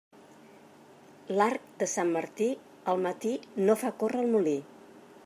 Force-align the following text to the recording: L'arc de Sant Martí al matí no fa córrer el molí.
L'arc 1.39 1.67
de 1.83 1.89
Sant 1.93 2.09
Martí 2.17 2.49
al 2.95 3.05
matí 3.07 3.37
no 3.69 3.79
fa 3.83 3.95
córrer 4.01 4.25
el 4.27 4.35
molí. 4.39 4.57